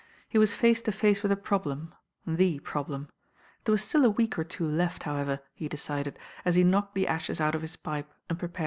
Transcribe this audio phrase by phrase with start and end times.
[0.27, 1.93] He was face to face with a problem—
[2.25, 3.09] THE problem.
[3.65, 7.07] There was still a week or two left, however, he decided, as he knocked the
[7.07, 8.59] ashes out of his pipe and prepared for bed.